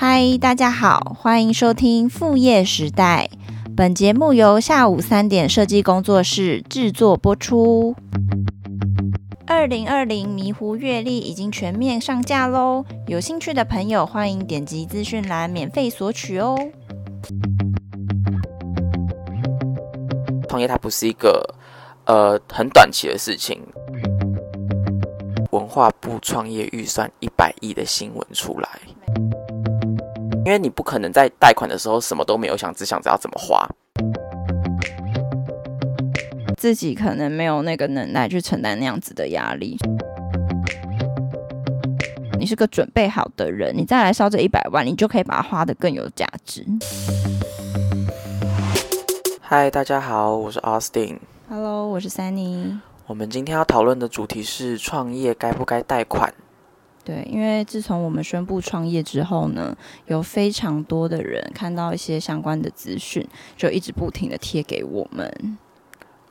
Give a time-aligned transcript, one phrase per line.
[0.00, 3.28] 嗨，大家好，欢迎收听副业时代。
[3.76, 7.96] 本节目由下午三点设计工作室制作播出。
[9.44, 16.56] 二零二零迷糊月历已经全面上架喽，有兴趣的朋友欢迎点击资讯栏免费索取哦。
[20.48, 21.56] 创业它不是一个
[22.04, 23.60] 呃很短期的事情。
[25.50, 28.68] 文化部创业预算一百亿的新闻出来。
[30.48, 33.68] 因为你不可能在贷款的时候什么都没有想，只想着要怎么花，
[36.56, 39.76] 自己可能没有那个能耐去承担那样子的压力。
[42.38, 46.64] 你是个准备好的人，你再来烧这一百万，你就可以把它花得更有价值。
[49.42, 51.18] 嗨，大家好，我是 Austin。
[51.50, 52.78] Hello，我是 Sunny。
[53.06, 56.32] 我们今天要讨论的主题是创业该不该贷款。
[57.08, 59.74] 对，因为自从我们宣布创业之后呢，
[60.08, 63.26] 有非常多的人看到一些相关的资讯，
[63.56, 65.58] 就一直不停的贴给我们。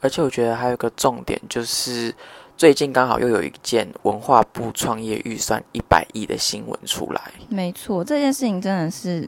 [0.02, 2.14] 而且我觉得还有一个重点，就是
[2.56, 7.20] 最近刚好又有一件文化部创业预算一百亿的新闻出来。
[7.50, 9.28] 没错，这件事情真的是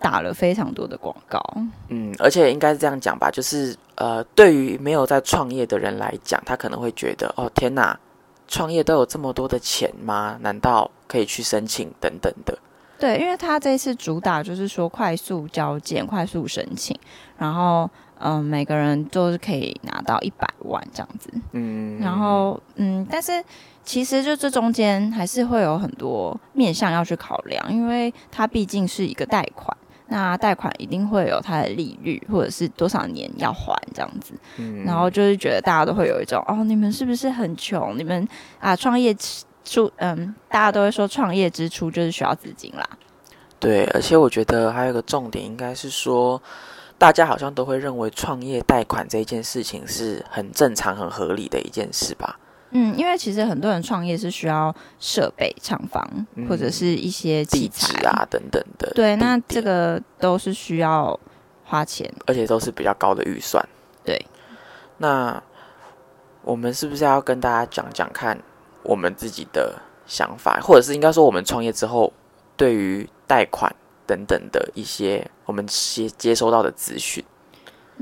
[0.00, 1.40] 打了非常多的广告。
[1.86, 7.96] 嗯，而且应该是这样讲吧，就是呃，对于没有在创业的人来讲，他可能会觉得，哦，天哪！
[8.50, 10.36] 创业都有这么多的钱吗？
[10.42, 12.58] 难道可以去申请等等的？
[12.98, 16.94] 对，因为他这次主打就是说快速交件、快速申请，
[17.38, 21.30] 然后嗯、呃，每个人都是可以拿到一百万这样子。
[21.52, 23.42] 嗯，然后嗯，但是
[23.84, 29.74] 其实就这中间还是会有很多面向要去考量，因为它毕竟是一个贷款。
[30.10, 37.96] 那贷款一定会有它的利率，或者是多少年要还这样子，嗯，然后就是觉得大家都会有一种哦，你们是不是很穷？
[37.96, 39.16] 你们啊，创业
[39.64, 42.84] 出嗯，大家都会说创业之初就是需要资金啦。
[43.60, 46.42] 对，而且我觉得还有一个重点应该是说，
[46.98, 52.36] 大家好像都会认为创业贷款这件事情是很正常、很合理的一件事吧。
[52.70, 58.92] 嗯，因为其实很多人创业是需要设备、厂房、嗯、或者是一些器材啊等等的。
[58.94, 61.18] 对，那这个都是需要
[61.64, 63.64] 花钱，而且都是比较高的预算。
[64.04, 64.20] 对，
[64.98, 65.42] 那
[66.42, 68.38] 我们是不是要跟大家讲讲看
[68.82, 69.74] 我们自己的
[70.06, 72.12] 想法，或者是应该说我们创业之后
[72.56, 73.74] 对于贷款
[74.06, 77.24] 等等的一些我们接接收到的资讯？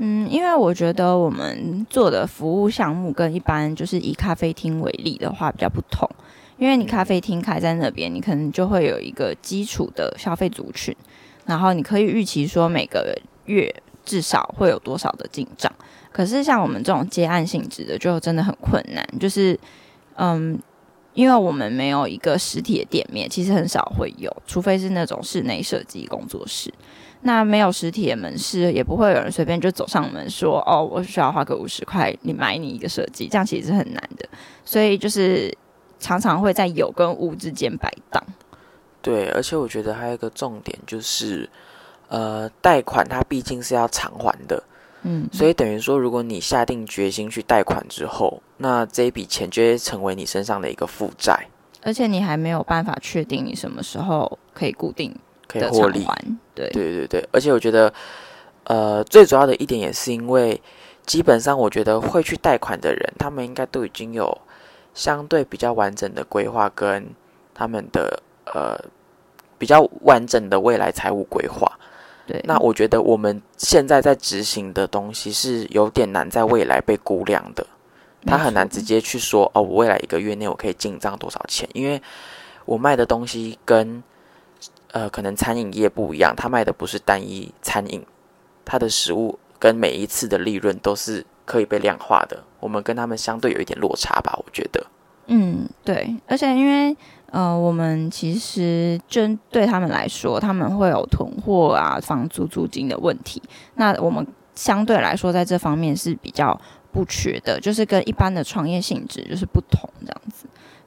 [0.01, 6.09] 嗯，因为我觉得我们做的服务项目跟一般就是以咖啡厅为例的话比较不同，
[6.57, 10.95] 因为你咖啡厅开在那边，你可能就会有一个基础的消费族群，
[11.45, 13.69] 然后你可以预期说每个月
[14.05, 15.69] 至少会有多少的进账。
[16.13, 19.59] 可是像我们这种接案性质的，就真的很困难，就是
[20.15, 20.57] 嗯，
[21.13, 26.73] 因为我们没有一个实体的店面，其实很少会有，除非是那种室内设计工作室。
[27.21, 34.25] 那没有实体的门市，也不会有人随便就走上门说：“哦，我需要花个五十块，你买你一个设计。”这样其实是很难的，
[34.63, 35.53] 所以就是
[35.99, 38.23] 常常会在有跟无之间摆荡。
[39.01, 41.49] 对，而且我觉得还有一个重点就是，
[42.07, 44.63] 呃，贷款它毕竟是要偿还的，
[45.03, 51.47] 嗯，所以等于说，如果你下定决心去贷款之后，那这一笔钱就会成为你身上的一个负债，
[51.81, 55.13] 而且你还没有办法确定你什么时候可以固定。
[55.49, 56.07] 可以获利，
[56.53, 57.91] 对对对对，而且我觉得，
[58.65, 60.61] 呃，最主要的一点也是因为，
[61.07, 64.37] 基本上我觉得会去贷款的人，他们应该都已经有
[64.93, 67.09] 相对比较完整的规划跟
[67.55, 68.77] 他们的呃
[69.57, 71.67] 比较完整的未来财务规划。
[72.27, 77.65] 对，那我觉得我们现在在执行的东西是有点难在未来被估量的，
[78.27, 81.99] 他很难直接去说哦，我未来一个月内我可以进账多少钱，因为
[82.65, 84.03] 我卖的东西跟
[84.91, 88.03] 呃，可能餐饮业不一样，他卖的不是单一餐饮，
[88.65, 92.43] 他的食物跟每一次的利润都是可以被量化的。
[92.59, 94.85] 我们跟他们相对有一点落差吧，我觉得。
[95.27, 96.95] 嗯，对，而且因为
[97.31, 103.39] 呃，我们其实针对他们来说，他们会有囤货啊、房租租金的问题。
[103.75, 104.25] 那我们
[104.55, 106.59] 相对来说，在这方面是比较
[106.91, 110.18] 不缺的，就是跟一般的创业性质就是不同这样。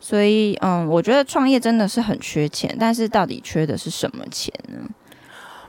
[0.04, 4.80] 所以，嗯，我觉得创业真的是很缺钱，但是到底缺的是什么钱呢？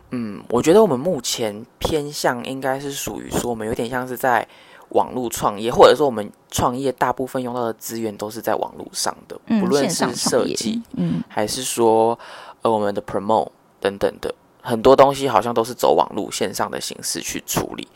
[0.09, 4.47] 嗯，我觉得我们目前偏向应该是属于说，我们有点像是在
[4.89, 12.17] 网络创业，或者说我们创业大部分用到的资源都是在网络上的，嗯、不论是设计，嗯，还是说
[12.63, 14.33] 呃我们的 promote 等等的
[14.63, 17.87] 很多东西，好像都是走网络线上的形式去处理。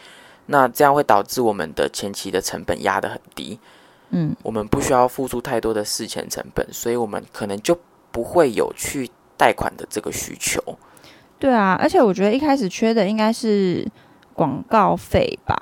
[0.46, 3.60] 那这样会导致我们的前期的成本压得很低。
[4.10, 7.78] 嗯，我们不需要付出太多的事前成本，所以我们可能就
[8.12, 10.62] 不会有去贷款的这个需求。
[11.38, 13.86] 对啊，而且我觉得一开始缺的应该是
[14.34, 15.56] 广告费吧，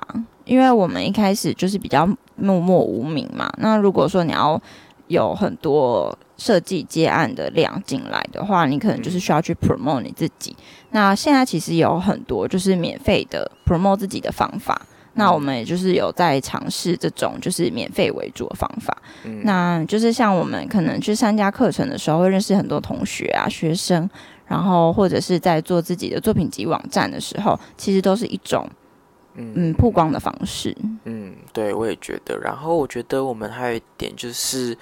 [0.44, 2.06] 因为我们一开始就是比较
[2.36, 3.52] 默默无名嘛。
[3.58, 4.60] 那如果说你要
[5.08, 10.56] 有很多设计接案的量进来的话，你可能就是需要去 promote 你自己。
[10.90, 14.80] 那现在其实有很多就是免费的 promote 自己的方法。
[15.16, 18.96] 那我们也就是有在尝试这种就是免费为主的方法。
[19.24, 24.08] 嗯，那就是像我们可能去参加课程的时候，会认识很多同学啊、学生，
[24.46, 28.68] 然后或者是在做自己的作品集网站的时候，其实都是一种
[29.34, 30.76] 嗯曝光的方式。
[31.04, 32.38] 嗯，对，我也觉得。
[32.38, 34.76] 然后我觉得我们还有一点就是，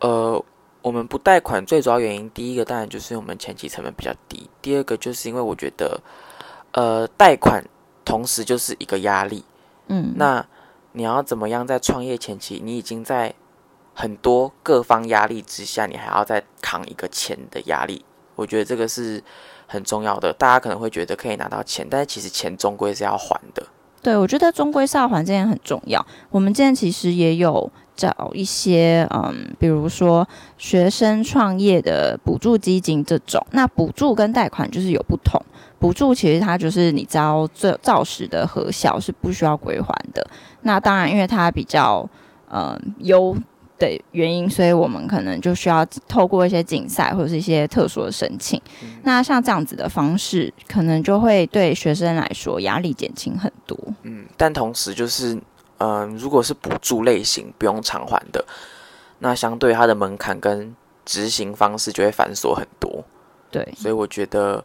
[0.00, 0.44] 呃。
[0.82, 6.00] 我们不贷款最主要原因，第一个当然就是我们前期成本比较低，第二个就是因为我觉得，
[6.72, 7.62] 呃，贷款
[8.02, 9.44] 同时就是一个压力。
[9.90, 10.46] 嗯，那
[10.92, 13.34] 你要怎么样在创业前期，你已经在
[13.92, 18.02] 很多各方压力之下，你还要再扛一个钱的压力？
[18.36, 19.22] 我觉得这个是
[19.66, 20.32] 很重要的。
[20.32, 23.66] 大家可能会觉得可以拿到钱，但是其实钱终归是要还的。
[24.00, 26.06] 对，我觉得终归是要还，这点很重要。
[26.30, 27.70] 我们今天其实也有。
[27.96, 30.26] 找一些嗯，比如说
[30.56, 35.38] 学生创业的补助基金这种，那补助跟贷款就是有不同。
[35.80, 40.24] 补助其实它就是你招这造时的核销是不需要归还的。
[40.62, 42.08] 那当然，因为它比较
[42.52, 43.36] 嗯优
[43.78, 48.60] 的原因，所以我们可能就需要透过一些竞赛或者是一些特殊的申请。
[48.84, 49.00] 嗯。
[49.02, 53.76] 那像这样子的方式，可能就会对学生来说压力减轻很多。
[54.02, 55.36] 嗯，但同时就是。
[55.82, 58.44] 嗯，如果是补助类型不用偿还的，
[59.20, 63.02] 那相对它的门槛跟执行方式就会繁琐很多。
[63.50, 64.62] 对，所以我觉得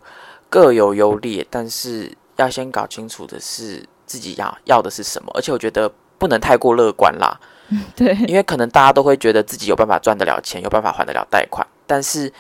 [0.50, 7.40] 各有优劣，但是要先搞清楚的是自己要要的是什么，而且我觉得不能太过乐观啦。
[7.96, 12.32] 对，因为可能大家都会觉得自己有办法赚得了钱，有办法还得了贷款，但是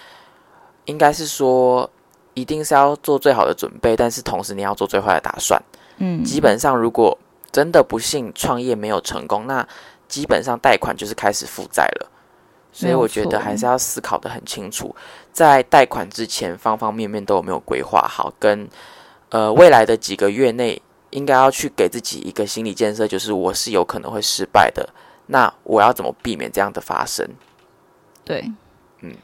[0.85, 1.89] 应该是说
[2.33, 5.61] 一定是要做最好的准备，但是同时你要做最坏的打算。
[5.97, 7.17] 嗯，基本上如果。
[7.51, 9.65] 真的不幸创业没有成功，那
[10.09, 12.11] 基本上贷款就是开始负债了。
[12.77, 14.93] 所以我觉得还是要思考的很清楚，
[15.31, 18.67] 在贷款之前方方面面都有没有规划好，跟
[19.29, 20.81] 呃未来的几个月内
[21.11, 24.89] 应该要去给自己一个心理建设，就是我是有可能会失败的，
[25.27, 27.25] 那我要怎么避免这样的发生？
[28.25, 28.51] 对，
[28.99, 29.15] 嗯。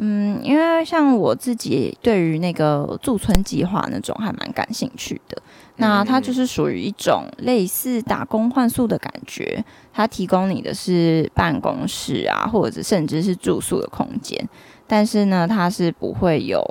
[0.00, 5.42] 嗯，因为像我自己对于那个驻村计划那种还蛮感兴趣的。
[5.78, 14.48] 那它就是属于一种类似打工换宿的感觉，它提供你的是办公室啊，或者甚至是住宿的空间，
[14.86, 16.62] 但是呢，它是不会有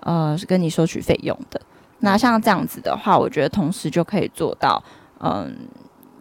[0.00, 1.60] 呃跟你收取费用的。
[2.00, 4.82] 那像这样子的话，我觉得同时就可以做到，
[5.20, 5.56] 嗯，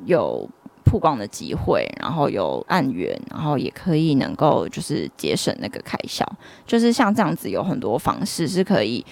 [0.06, 0.50] 有。
[0.88, 6.24] 曝光的机会，然后有案源，然后也可以能够就是节省那个开销，
[6.68, 9.04] 就是像这样子有很多方式是可以，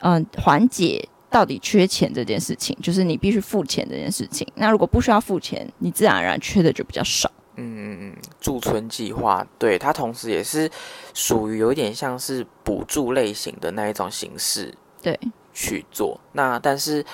[0.00, 4.46] 嗯，缓解到底缺钱这件事情，就是你必须付钱这件事情。
[4.54, 7.30] 那如果不需要付钱，你自然而然缺的就比较少。
[7.56, 10.70] 嗯嗯嗯，驻村计划，对，它同时也是
[11.12, 15.18] 属于有点像是补助类型的那一种形式，对，
[15.52, 16.18] 去做。
[16.32, 17.04] 那但是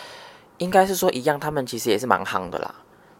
[0.59, 2.75] 应该是说一样，他们其实也是蛮夯的啦。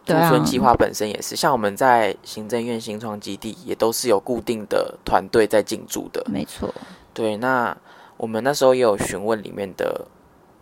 [0.05, 6.25] 驻村计划本身也是，像我们在行政院新创基地，也都是有固定的团队在进驻的。
[6.31, 6.73] 没错，
[7.13, 7.37] 对。
[7.37, 7.77] 那
[8.17, 10.07] 我们那时候也有询问里面的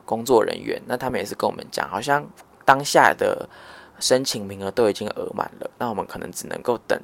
[0.06, 2.26] 工作人员，那他们也是跟我们讲，好像
[2.64, 3.46] 当下的
[4.00, 6.98] 申请名额都已经额满了，那我们可能只能够等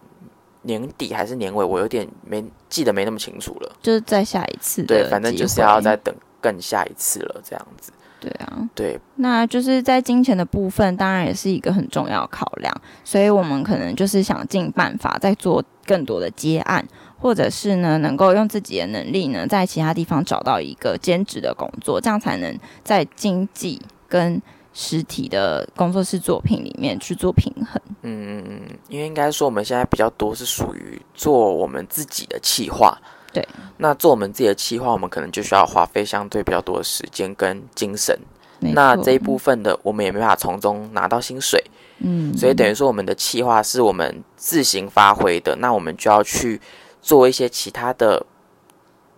[0.62, 3.76] 年底还是年尾，我有点没记得没那么清楚了。
[3.82, 7.92] 就是再下一次，对，反正就是要再等更下一次了，这样子。
[8.23, 16.87] 对啊，对，那就是在金钱的部分，当然也是一个很重要的考量，所以我们可能就是想尽办法再做更多的接案，
[17.19, 24.41] 或者是呢，能够用自己的能力呢，在其他地方找到一个兼职的工作，这样才能在经济跟
[24.73, 27.83] 实体的工作室作品里面去做平衡。
[28.02, 32.97] 嗯嗯嗯，因为应该说我们现在比较多是属于做我们自己的企划。
[33.32, 33.46] 对，
[33.78, 38.18] 那做我们自己的企划，我们可能就需要花费相对比较多的时间跟精神。
[38.60, 41.64] 那这一部分的，我们也没办法从中拿到薪水。
[41.98, 45.56] 嗯，所以等于说，我们的企划是我们自行发挥的。
[45.56, 46.60] 那我们就要去
[47.00, 48.24] 做一些其他的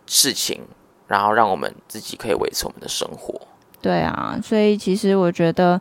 [0.06, 0.62] 事情，
[1.06, 3.38] 然后让我们自己可以维持我们的生活。
[3.82, 5.80] 对啊，所以其实我觉得，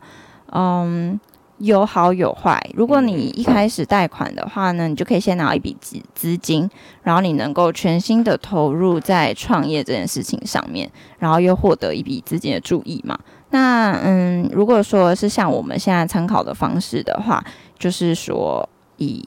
[0.52, 1.20] 嗯。
[1.64, 2.62] 有好有坏。
[2.74, 6.70] 如果你一开始贷款的话呢，你就可以先拿一笔资资金，
[7.04, 10.90] 然后你能够全心的投入在创业这件事情上面，
[11.20, 13.18] 然后又获得一笔资金的注意嘛。
[13.52, 17.42] 那嗯，如果说是像我们现在参考的方式的话，
[17.80, 18.68] 就是说
[18.98, 19.26] 以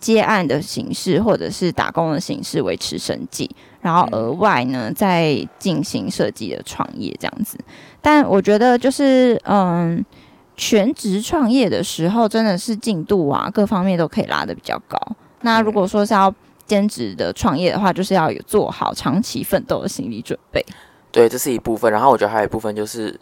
[0.00, 3.48] 接案的形式或者是打工的形式维持生计，
[3.80, 7.56] 然后额外呢再进行设计的创业这样子。
[8.02, 10.04] 但我觉得就是嗯，
[10.56, 14.98] 全职创业的时候真的是进度啊各方面都可以拉得比较高。
[15.40, 16.32] 那如果说是要
[16.66, 20.64] 兼职的创业的话，就是要有做好长期奋斗的心理准备。
[21.12, 21.92] 对，这是一部分。
[21.92, 23.18] 然后我觉得还有一部分就是，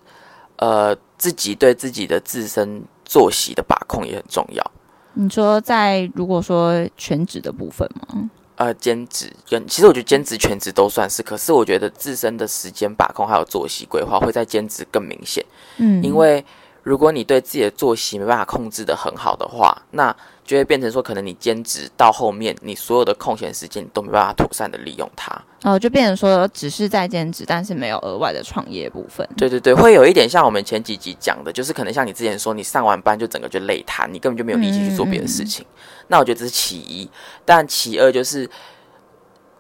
[0.57, 4.71] 呃，自己对自己的自身作息的把控也很重要。
[5.15, 8.31] 你说在如果说全职的部分吗？
[8.57, 15.45] 呃，兼职跟其实我觉得兼职、全职都算是，可是我觉得自身的时间把控还有作息规划会在兼职更明显。
[15.79, 16.45] 嗯，因为
[16.83, 25.33] 如果你对自己的作息没办法控制的很好的话，那就会变成说，可能你兼职到后面，你所有的空闲时间你都没办法妥善的利用它。
[25.62, 29.27] 哦，就变成说，只是在兼职，但是没有额外的创业部分。
[29.37, 35.65] 对对对，会有一点像我们前几集讲的，就是可能像你之前说，你上完班就整个就累瘫，你根本就没有力气去做别的事情。
[35.65, 37.09] 嗯、那我觉得这是其一，
[37.45, 38.51] 但其二就是，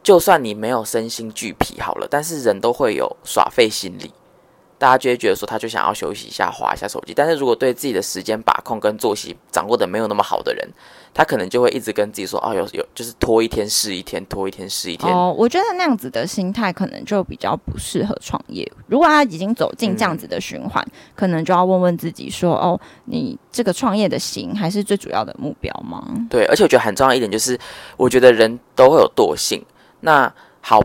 [0.02, 4.12] 就算你没有身心俱疲好了，但是人都会有耍废心理。
[4.82, 7.14] 大家就会觉得说，他就想要休息一下，划一下手机。
[7.14, 10.68] 但是如果对自己的时间把控跟作息掌握的没有那么好的人，
[11.14, 18.68] 他可能就会一直跟自己说：“哦，有有，就是拖一天是一天，拖一天是一天。”哦，我觉得那样子的心态可能就比较不适合创业。
[18.88, 27.56] 如果他已经走进这样子的循环，嗯、可能就要问问自己说：“哦，你这个创业的型还是最主要的目标吗？”对，而且我觉得很重要一点就是，
[27.96, 29.64] 我觉得人都会有惰性。
[30.00, 30.82] 那好。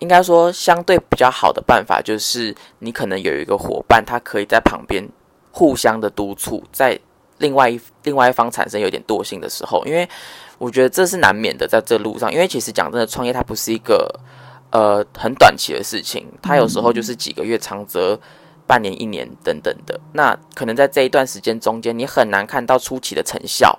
[0.00, 5.06] 应该说，相对比较好的办法就是，你可能有一个伙伴，他可以在旁边
[5.52, 6.98] 互相的督促，在
[7.38, 10.08] 另外一另外一方产生有点惰性的时候，因为
[10.58, 14.20] 我觉得这是难免的，在这路上，因为其实讲真的，创业它不是一个
[14.70, 18.18] 呃很短期的事情，它有时候就是几个月，长则
[18.66, 20.00] 半年、一年等等的。
[20.14, 23.78] 那可能在这一段时间中间，你很难看到初期的成效，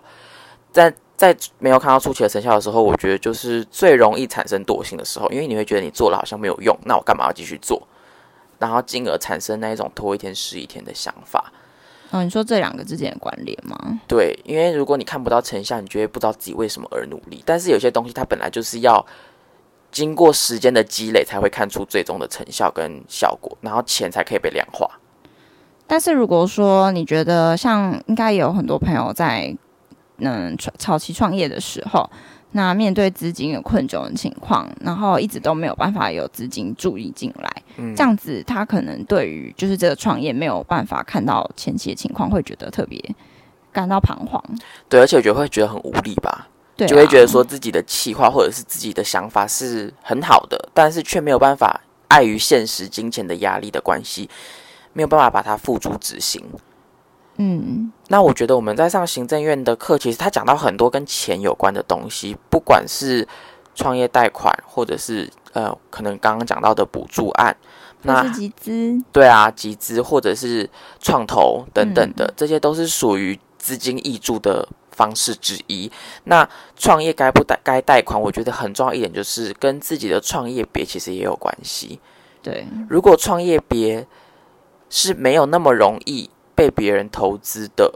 [0.71, 0.93] 在。
[1.21, 7.87] 在没有看到初期的成效的时候，我觉得就是最容易产生惰性的时候，因为你会觉得你做了好像没有用，那我干嘛要继续做？
[8.57, 11.53] 然后进而产生那一种拖一天是一天的想法。
[12.09, 13.77] 哦，你说这两个之间的关联吗？
[14.07, 17.43] 对，因为如果你看不到成效，你就会不知道自己为什么而努力。
[17.45, 19.05] 但是有些东西它本来就是要
[19.91, 24.89] 经过时间的积累才会看出最终的成效跟效果，然后钱才可以被量化。
[25.85, 29.55] 但是如果说你觉得像应该也有很多朋友在。
[30.21, 32.09] 嗯，早期创业的时候，
[32.51, 43.03] 那面对资金有困窘的情况，然后一直都没有办法有资金注意进来，嗯，这样子他可能对于就是这个创业没有办法看到前期的情况，会觉得特别
[43.71, 44.43] 感到彷徨。
[44.87, 54.29] 对，而且我觉得会觉得很无力吧，对啊，就会觉得说自己的计划或者是自己的想法是很好的，但是却没有办法碍于现实金钱的压力的关系，
[54.93, 56.43] 没有办法把它付诸执行。
[57.43, 63.27] 嗯，那我觉得我们在上行政院的课，其实他讲到很多跟钱有关的东西，不管是
[63.73, 67.57] 创业贷款，或者是呃，可能刚刚讲到的补助案，
[68.03, 70.69] 那集资，对啊，集资或者是
[70.99, 75.91] 创投等等的，这些都是属于资金挹注的方式之一。
[76.25, 81.99] 那创业该不贷该贷款，我觉得很重要一点就是跟自己的创业别其实也有关系。
[82.43, 84.05] 对，如果创业别
[84.91, 86.29] 是没有那么容易。
[86.61, 87.91] 被别人投资的，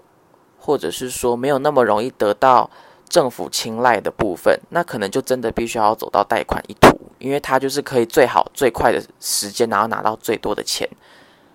[0.57, 2.67] 或者是说没有那么容易得到
[3.07, 10.89] 政府青睐的部分，那可能就真的必须要走到贷款一途，因为它就是可以最好最快的时间，然后拿到最多的钱。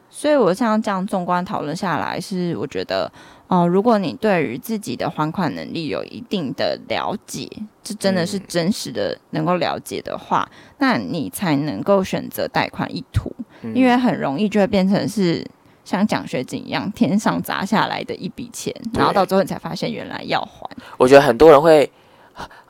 [0.08, 3.10] 所以，我像这样纵观讨论下来，是我觉得，
[3.48, 7.48] 哦、呃，如果你对于自己的还款能力有一定的了解，
[7.82, 15.44] 这真的是真实的能够了解的话，嗯、那你才能够选择贷款一途，嗯、因为很容易就会变成是。
[15.84, 20.68] 像奖学金一样，天上砸下来的一笔钱，然后到最后你才发现原来要还。
[20.96, 21.90] 我觉得很多人会，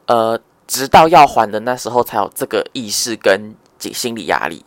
[0.07, 4.65] 呃，直到要还的那时候才有这个意识跟心理压力。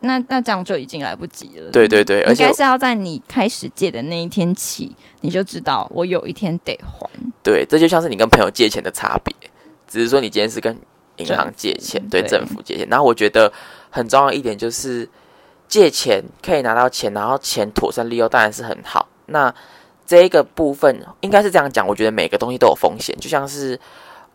[0.00, 1.70] 那那这样就已经来不及了。
[1.70, 7.08] 对对对，应该是要在你开始借的那一天起，你就知道我有一天得还。
[7.42, 9.34] 对，这就像是你跟朋友借钱的差别，
[9.86, 10.76] 只是说你今天是跟
[11.16, 12.86] 银行借钱，对，对政府借钱。
[12.90, 13.52] 然后我觉得
[13.90, 15.08] 很重要一点就是。
[15.68, 19.08] 借钱可以拿到钱，然后钱妥善利用当然是很好。
[19.26, 19.52] 那
[20.06, 23.78] 这一个部分应该是这样讲，我觉得每个东西都有风险，就像是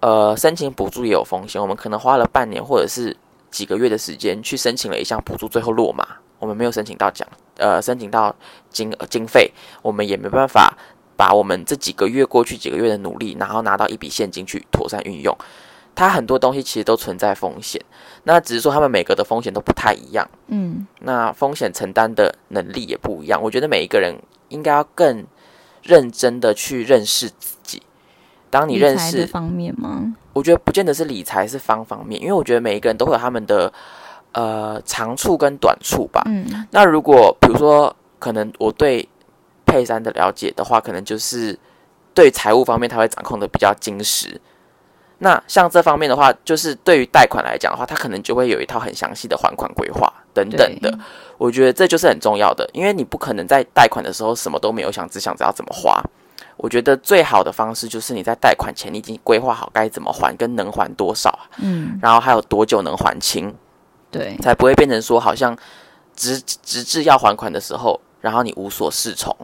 [0.01, 1.61] 呃申请补助也有风险。
[1.61, 3.15] 我们可能花了半年或者是
[3.49, 6.05] 几个月的时间去申请了一项补助，最后落马，
[6.39, 8.35] 我们没有申请到奖，呃，申请到
[8.69, 10.77] 经经费，我们也没办法
[11.15, 15.35] 把我们这几个月过去几个月的努力，然后拿到一笔现金去妥善运用。
[16.01, 17.79] 它很多东西其实都存在风险，
[18.23, 23.39] 那只是说他们每个的风险都不太一样，嗯，那风险承担的能力也不一样。
[23.39, 24.15] 我觉得每一个人
[24.49, 25.23] 应该要更
[25.83, 27.83] 认真的去认识自己，
[28.49, 30.15] 当你认识方面吗？
[30.33, 33.71] 我觉得不见得是理财是方方面，因为我觉得每一个人都会有他们的
[34.31, 36.23] 呃长处跟短处吧。
[36.25, 39.07] 嗯，那如果比如说，可能我对
[39.67, 41.55] 佩珊的了解的话，可能就是
[42.15, 44.41] 对财务方面他会掌控的比较精实。
[45.23, 50.91] 那像这方面的话，就是对于贷款来讲的话，他可能就会有一套很详细的还款规划等等的。
[51.37, 56.01] 我觉得这就是很重要的，因为你不可能在贷款的时候什么都没有想，只想着要怎么花。
[56.57, 63.55] 我觉得最好的方式就是你在贷款前你已经规划好该怎么还，跟能还多少，嗯，然后还有多久能还清，
[64.09, 65.55] 对，才不会变成说好像
[66.15, 69.35] 直直至要还款的时候，然后你无所适从。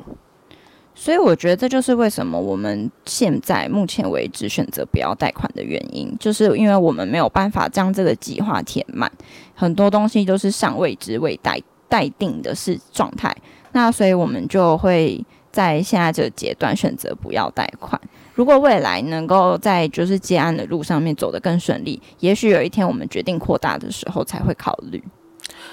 [0.99, 9.09] 所以我觉得这就是为什么我们现在目前为止选择不要贷款的原因，就是因为我们没有办法将这个计划填满，
[9.53, 13.33] 很多东西都是尚未知未待待定的是状态，
[13.73, 18.01] 那所以我们就会在现在这个阶段选择不要贷款。
[18.33, 25.01] 如果未来能够在就是接案的路上面走得更顺利，也许有一天我们决定扩大的时候才会考虑。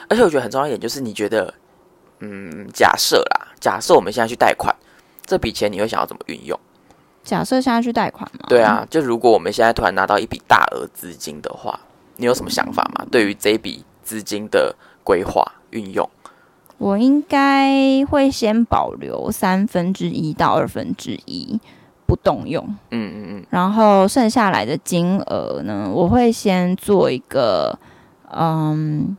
[0.08, 1.52] 而且我觉得很重要一点就是，你觉得，
[2.20, 4.74] 嗯，假设啦，假设我们现在去贷款。
[5.24, 6.58] 这笔钱你会想要怎么运用？
[7.22, 8.44] 假设现在去贷款吗？
[8.48, 11.80] 对啊，就如果我们现在突然拿到一笔大额资金的话，
[12.16, 13.06] 你有什么想法吗？
[13.10, 16.06] 对于这笔资金的规划运用，
[16.76, 21.58] 我应该会先保留三分之一到二分之一
[22.04, 22.62] 不动用。
[22.90, 23.46] 嗯嗯嗯。
[23.48, 27.78] 然后剩下来的金额呢，我会先做一个
[28.30, 29.16] 嗯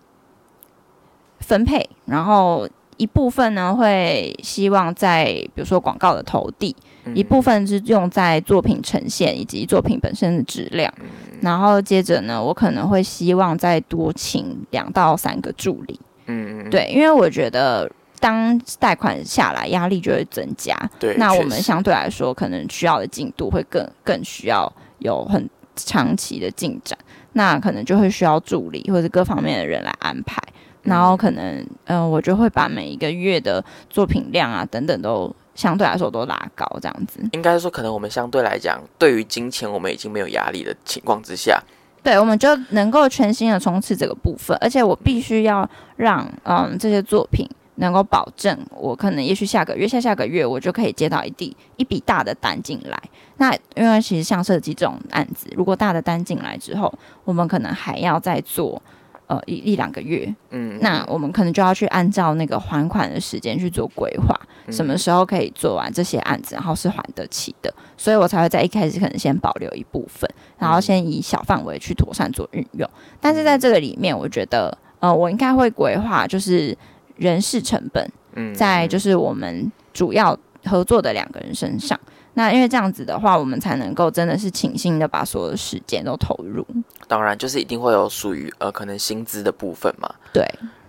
[1.40, 2.70] 分配，然后。
[2.98, 6.76] 一部分呢，会希望在比如说广告的投递，
[7.14, 10.94] 一部分是用在作品呈现以及作品本身的质量，
[11.42, 16.00] 然后接着呢，我可能会希望再多请两到三个助理。
[16.28, 20.76] 嗯，对，因为我觉得当贷款下来，压力就会增加。
[21.00, 26.98] 对，那我们相对来说，可能需要的进度会更更需要有很长期的进展，
[27.34, 30.42] 那可能就会需要助理或者各方面的人来安排。
[30.86, 31.44] 然后可能，
[31.86, 37.20] 嗯、呃，我就会把每一个月的作品量啊等等都相对来说都拉高，这样子。
[37.32, 41.60] 应该说，可能我们相对来讲，对于金钱我们已经没有压力的情况之下，
[42.04, 44.56] 对，我们就能够全心的冲刺这个部分。
[44.62, 53.02] 而且我必须要让，嗯，这些作品能够保证，我可能也许下个月、下下个月我就可以接到一地一笔大的单进来。
[53.38, 58.80] 那因为其实像设计这种案子，如果大的单进来之后，我们可能还要再做。
[59.28, 72.88] 呃，一一两个月，嗯，那我们可能就要去按照那个还款的时间去做规划，嗯，什么时候可以做完这些案子，然后是还得起的，所以我才会在一开始可能先保留一部分，然后先以小范围去妥善做运用。
[73.20, 76.78] 但是在这个里面，我觉得，呃，我应该会规划就是
[77.16, 82.00] 人事成本，嗯，在就是我们主要合作的两个人身上。
[82.36, 86.66] 那因为这样子的话，我们才能够真的是倾心的把所有的时间都投入。
[87.08, 90.14] 当然，就是一定会有属于呃可能薪资的部分嘛。
[90.32, 90.46] 对。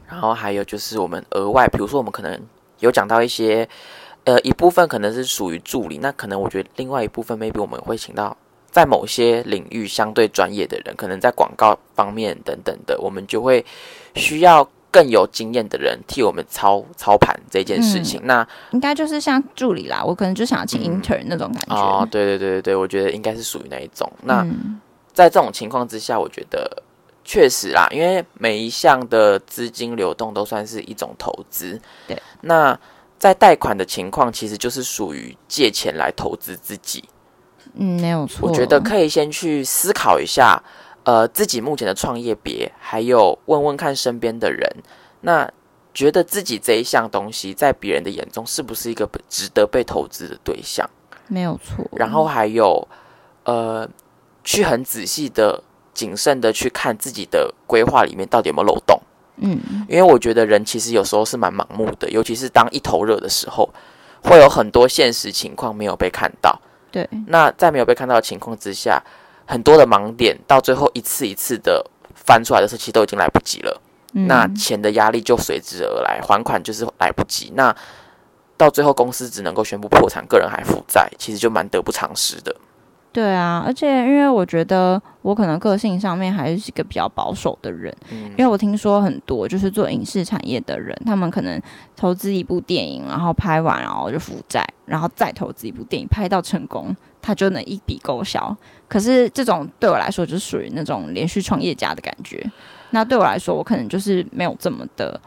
[0.08, 2.40] 然后还有就是我们额外，比如说我们可能
[2.80, 3.68] 有讲到一些
[4.24, 8.36] 呃一部分可能是属于助理，那可能我觉得另外一部分 maybe 我们会请到
[8.70, 13.64] 在某些领域相对专业的人，可能在广告方面等等的，我们就会
[14.14, 14.68] 需要。
[14.96, 20.02] 更有经验的人替我们操操盘这件事情，嗯、那应该就是像助理啦。
[20.02, 21.74] 我可能就想要请 intern 那种感觉。
[21.74, 24.10] 嗯、哦，对对对对对，我觉得应该是属于那一种。
[24.22, 24.80] 那、嗯、
[25.12, 26.82] 在这种情况之下，我觉得
[27.26, 31.78] 确实啦，因为每一项的资金流动都算是一种投资。
[32.08, 32.78] 对，那
[33.18, 37.04] 在贷款的情况，其实就是属于借钱来投资自己。
[37.74, 38.48] 嗯，没有错。
[38.48, 40.58] 我觉得可以先去思考一下。
[41.06, 44.68] 呃，自己目前的创业别，还有问问看身边的人，
[45.20, 45.48] 那
[45.94, 50.84] 觉得自己这一项东西在别人的眼中是不是一个值得被投资的对象？
[51.28, 51.88] 没有错。
[51.92, 52.88] 然后还有，
[53.44, 53.88] 呃，
[54.42, 55.62] 去很仔细的、
[55.94, 59.00] 谨慎的去看自己的规划里面到底有没有漏洞。
[59.36, 63.72] 嗯，因为我觉得人其实有时候是蛮盲目的，尤其是当一头热的时候，
[64.24, 66.60] 会有很多现实情况没有被看到。
[66.90, 67.08] 对。
[67.28, 69.00] 那在没有被看到的情况之下。
[69.46, 73.80] 很多的盲点，到最后一次一次的翻出来的时候，其实都已经来不及了。
[74.12, 77.52] 嗯、那钱的压力就随之而来，还款就是来不及。
[77.54, 77.74] 那
[78.56, 82.54] 到最后公司只能够宣布破产，个人还负债，其实就蛮得不偿失的。
[83.12, 91.60] 对啊，而且因为我觉得我可能个性上面还是一个比较保守的人，嗯、因为我听说很多就是做影视产业的人，他们可能
[91.96, 98.54] 投资一部电影，然后拍完然后就负债，然后再投资一部电影，拍到成功，他就能一笔勾销。
[98.88, 102.44] 可是这种对我来说就属于那种连续创业家的感觉。
[102.90, 105.20] 那对我来说，我可能就是没有这么的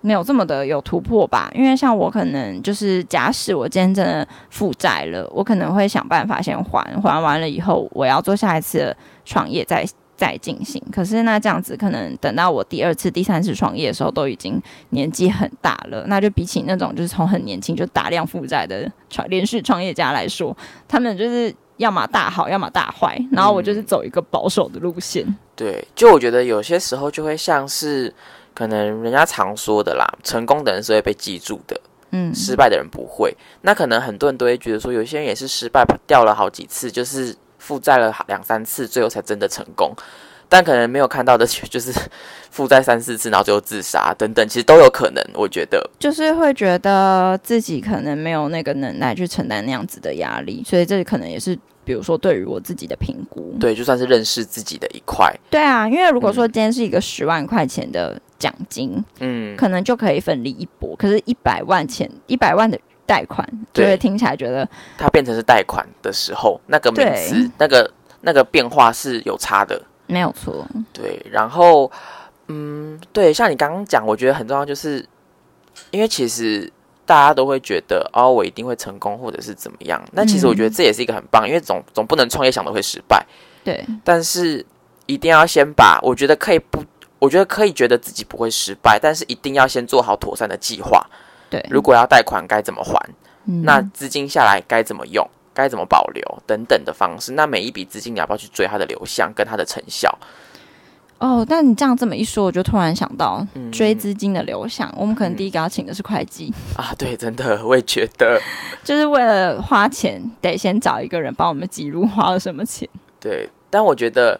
[0.00, 1.50] 没有这么的有突破吧。
[1.54, 10.82] 因为像我可能就是，假使我今天真的负债了，我可能会想办法先还，还完了以后，我要做下一次的创业再再进行。
[10.90, 16.04] 可是那这样子，可能等到我第二次、第三次创业的时候，都已经年纪很大了。
[16.06, 20.56] 那就比起那种就是从很年轻就大量负债的创连续创业家来说，
[20.88, 21.54] 他们就是。
[21.76, 25.24] 要么大好，要么大坏，然后我就是走一个保守的路线。
[25.26, 25.36] 嗯。
[25.54, 28.12] 对，就我觉得有些时候就会像是，
[28.54, 33.34] 可能人家常说的啦，成功的人是会被记住的，嗯，失败的人不会。
[33.62, 39.94] 那可能很多人都会觉得说，有些人也是失败掉了好几次，就是负债了两三次，最后才真的成功。
[40.48, 41.92] 但可能没有看到的 就是
[42.50, 45.24] 负债三四次，然后最后自杀等等，其实都有可能。
[45.34, 53.54] 我觉得就是会觉得自己可能没有那个能耐去承担那样子的压力，所以这可能也是比如说对于我自己的评估。
[53.60, 55.32] 对，就算是认识自己的一块。
[55.50, 60.94] 对啊，因为如果说今天是一个十万块钱的奖金，嗯，可能就可以奋力一搏。
[60.96, 67.90] 可是，一百万钱，一百万的贷款，就会听起来觉得它变成是贷款的时候，那个名词，那个
[68.22, 69.80] 那个变化是有差的。
[70.06, 71.90] 没有错，对，然后，
[72.48, 75.04] 嗯，对，像你刚刚讲，我觉得很重要，就是
[75.90, 76.72] 因为其实
[77.04, 80.02] 大家都会觉得，哦，我一定会成功，或者是怎么样。
[80.12, 83.24] 那其实我觉得这也是一个很棒，嗯、因为总总不能创业想的会失败，
[83.64, 83.84] 对。
[84.04, 84.64] 但是
[85.06, 86.84] 一定要先把，我觉得可以不，
[87.18, 91.04] 我觉得可以觉得自己不会失败，但是一定要先做好妥善的计划。
[91.48, 92.98] 对，如果要贷款该怎么还？
[93.48, 95.28] 嗯、那资金下来该怎么用？
[95.56, 100.16] 该怎么保留等等的方式，那每一笔资金你要不要去追它的流向跟它的成效？
[101.18, 106.94] 哦，但你这样这么一说，我就突然想到，嗯、追资金的流向，我们可能第一个要请的是会计、嗯、啊。
[106.98, 108.38] 对，真的，我也觉得，
[108.84, 112.86] 就是为了花钱，得先找一个人帮我们记录花了什么钱。
[113.18, 114.38] 对，但我觉得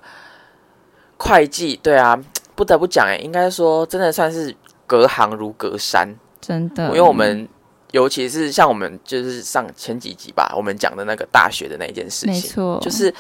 [1.17, 2.23] 会计，对啊，
[2.55, 4.55] 不得不讲，哎，应该说真的算是
[4.87, 7.49] 隔行如隔山，真的，因为我们。
[7.93, 13.15] 尤其是像我们就是上前几集吧，我们讲的那个大学的那件事情，没错，就是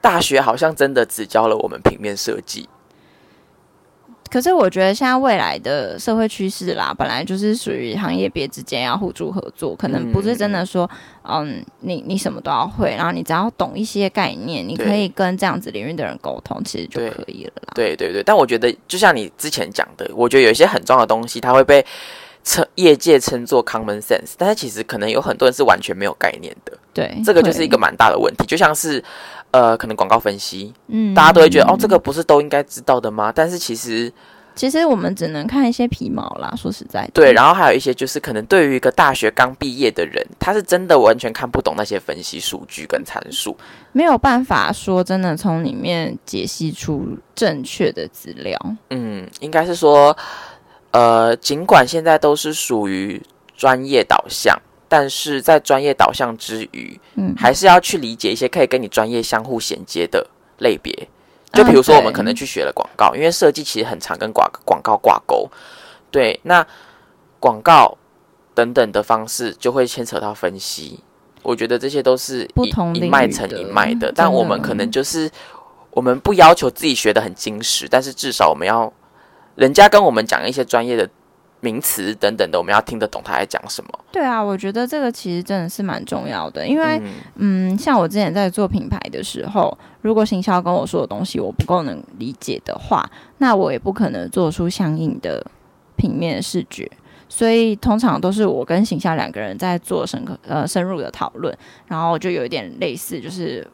[0.00, 2.68] 大学好像真的只教了我们平面设计。
[4.30, 10.90] 可是我觉得现在未来的社会趋势啦，本来就是属于行业别之间要互助合作，可能不是真的说，
[11.22, 17.72] 嗯，嗯，你你什么都要会，然后你只要懂一些概念，你可以跟这样子领域的人沟通，其实就可以了啦。
[17.76, 21.84] 对对对，但我觉得就像你之前讲的，我觉得有一些很重要的东西，它会被。
[22.44, 26.72] 称业界称作 common sense，但是其实可能有很多人是完全没有概念的。
[26.92, 28.44] 对，这个就是一个蛮大的问题。
[28.46, 29.02] 就像是
[29.50, 33.32] 呃，可能广告分析，嗯，大家都会觉得哦，这个不是都应该知道的吗？
[33.34, 34.12] 但是其实，
[34.54, 36.54] 其实我们只能看一些皮毛啦。
[36.56, 37.32] 说实在的，对。
[37.32, 43.56] 然后还有一些就是可能对于一个大学刚毕业的人，他是真的完全看不懂那些分析数据跟参数，
[43.92, 48.56] 没有办法说真的从里面解析出正确的资料。
[48.90, 50.16] 嗯，应该是说。
[50.94, 53.20] 呃，尽管现在都是属于
[53.56, 54.56] 专业导向，
[54.88, 60.24] 但是在专业导向之余，嗯，还是要去理解一些可以跟你专业相互衔接的
[60.58, 61.08] 类别。
[61.52, 65.50] 就比如说，我们可能去学了广告，因为设计其实很常跟广广告挂钩。
[66.12, 66.64] 对，那
[67.40, 67.98] 广告
[68.54, 71.00] 等等的方式就会牵扯到分析。
[71.42, 75.28] 我觉得这些都是一一脉成一脉的，但我们可能就是
[75.90, 78.92] 我们不要求自己学的很精实，但是至少我们要。
[79.56, 81.08] 人家跟我们讲一些专业的
[81.60, 83.90] 名词等等的，我们要听得懂他在讲什么。
[84.12, 87.00] 对啊，我觉得这个其实真的是蛮重要的，因为
[87.36, 95.44] 嗯，嗯，像我之前在做品牌的时候，如果行销跟我说的东西我不够能理解的话，那我也不可能做出相应的
[95.96, 96.90] 平面视觉。
[97.28, 103.66] 所以通常都是我跟行销两个人在做深刻呃深入的讨论，然后就有一点类似，就是。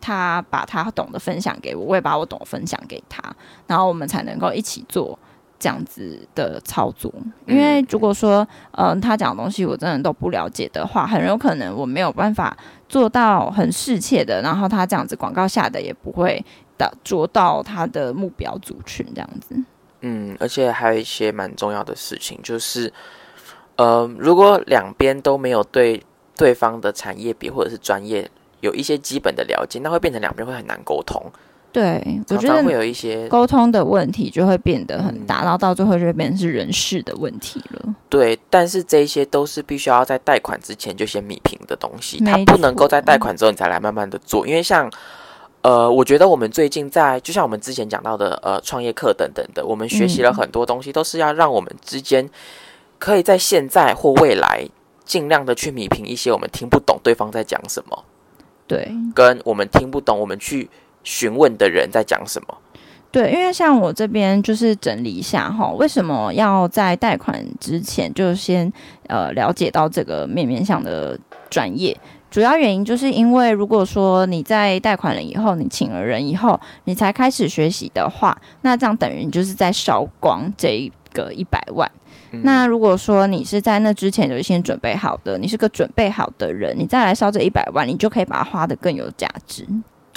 [0.00, 3.20] 他把他懂的分享给我，我也把我懂的分享给他，
[3.66, 5.18] 然后我们才能够一起做
[5.58, 7.12] 这样子的操作。
[7.46, 12.56] 因为如果说，嗯、呃，他讲的东西我真的都不了解的话，很有可能我没有办法
[12.88, 16.44] 做到很适切的，然后他这样子广告下的也不会
[16.76, 19.56] 的着到他的目标族群这样子。
[20.00, 22.92] 嗯，而且还有一些蛮重要的事情，就是，
[23.76, 26.02] 呃，如果两边都没有对
[26.36, 28.30] 对方的产业比或者是专业。
[28.60, 31.24] 有一些基本的了解，那会变成两边会很难沟通。
[31.78, 37.94] 对，我觉得会有一些沟通的问题，就会变得很大，嗯，然后到最后就会变成是人事的问题了。
[38.08, 44.44] 对，但是这些都是必须要在贷款之前就先米平的东西，它不能够在贷款之后你才来慢慢的做。
[44.44, 44.90] 因为像
[45.62, 52.28] 呃，我觉得我们最近在，就像我们之前讲到的呃创业课等等的，我们学习了很多东西，都是要让我们之间
[52.98, 54.66] 可以在现在或未来
[55.04, 58.04] 尽量的去弭平一些我们听不懂对方在讲什么。
[58.66, 60.68] 对，跟我们听不懂，我们去
[61.08, 62.58] 询问的人在讲什么。
[63.10, 68.70] 对，因为像我这边就是整理一下哈，为什么要在贷款之前就先
[69.06, 71.18] 呃了解到这个面面向的
[71.48, 71.96] 专业？
[72.30, 81.90] 主要原因就是因为如果说你在贷款了以后，你请了人以后，你才开始学习的话，那这样等于你就是在烧光这一个一百万。
[82.32, 82.42] 嗯。
[82.44, 89.66] 那如果说你是在那之前就先准备好的，你是个准备好的人，你再来烧这一百万，你就可以把它花得更有价值。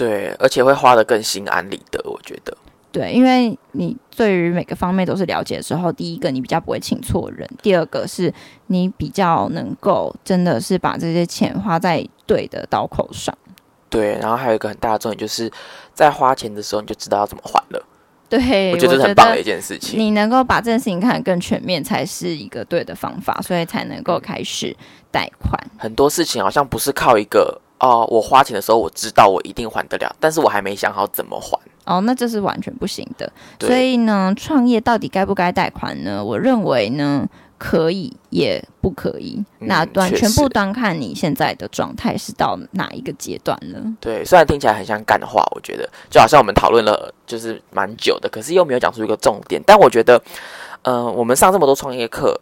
[0.01, 2.57] 对，而且会花的更心安理得，我觉得。
[2.91, 8.33] 对，因为你对于每个方面都是了解的时候，第一个你比较不会请错人，第二个是
[8.65, 13.37] 你比较能够真的是把这些钱花在对的刀口上。
[13.91, 15.51] 对，然后还有一个很大的重点，就是
[15.93, 17.85] 在花钱的时候你就知道要怎么还了。
[18.27, 19.99] 对，我觉得很棒的一件事情。
[19.99, 24.75] 你能够把这件事情看得更全面，才是一个对的方法，所以才能够开始
[25.11, 25.61] 贷款。
[25.77, 31.59] 很多事情好像不是靠一个哦，我花钱的时候我知道我一定还得了，但是我还没想好怎么还。
[31.85, 33.31] 哦，那这是完全不行的。
[33.59, 36.23] 所以呢，创业到底该不该贷款呢？
[36.23, 39.43] 我认为呢，可以也不可以。
[39.59, 43.81] 嗯、那端全部端看你现在的状态是到哪一个阶段了。
[43.99, 49.59] 对，虽然听起来很像干话，我觉得就好像我们讨论了就是蛮久的，可是又没有讲出一个重点。
[49.65, 50.21] 但我觉得，
[50.83, 52.39] 嗯、呃，我们上这么多创业课，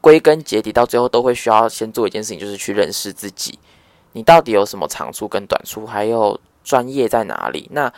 [0.00, 3.56] 归根结底到最后都会需要先做一件事情，就是去认识自己，
[4.12, 7.68] 你到底有什么长处跟短处，还有专业在哪里？
[7.72, 7.92] 那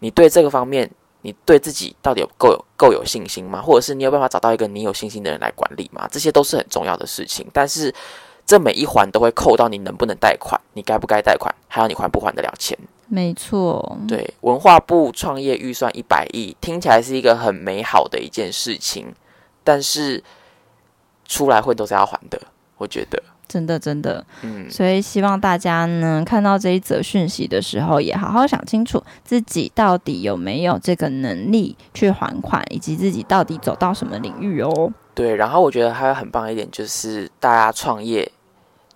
[0.00, 0.90] 你对这个方面，
[1.22, 3.62] 你对自己到底有够有够有信心吗？
[3.62, 6.08] 或者是你有办法找到一个你有信心的人来管理吗？
[6.10, 7.46] 这些都是很重要的事情。
[7.52, 7.94] 但是
[8.44, 12.76] 这每一环都会扣到你能不能贷款，你该不该贷款，还有你还不还得了钱。
[13.06, 19.14] 没错，对，文化部创业预算一百亿，听起来是一个很美好的一件事情，
[19.62, 20.24] 但是
[21.26, 22.40] 出来混都是要还的，
[22.78, 23.22] 我觉得。
[23.52, 34.90] 真的，真的，嗯，所以希望大家呢看到这一则讯息的时候，也好好想清楚自己到底有没有这个能力去还款，以及自己到底走到什么领域哦。
[35.14, 38.32] 对，然后我觉得还有很棒一点就是，大家创业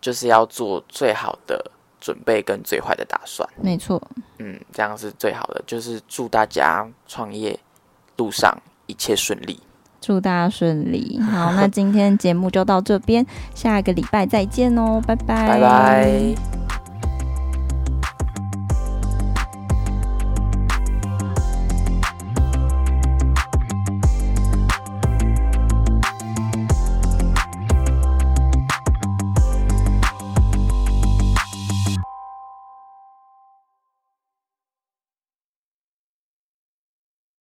[0.01, 3.47] 就是要做最好的准备跟最坏的打算。
[3.61, 4.01] 没错，
[4.39, 5.63] 嗯，这样是最好的。
[5.67, 7.59] 就是祝大家创业
[8.17, 9.61] 路上一切顺利。
[10.07, 11.19] 祝大家顺利。
[11.33, 15.49] 好，那今天节目就到这边，下个礼拜再见哦，拜拜。
[15.49, 16.66] 拜拜。